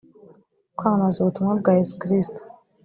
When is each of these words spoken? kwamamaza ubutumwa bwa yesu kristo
kwamamaza 0.77 1.17
ubutumwa 1.19 1.53
bwa 1.59 1.71
yesu 1.79 1.93
kristo 2.01 2.39